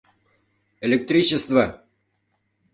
[0.87, 1.63] Электричество!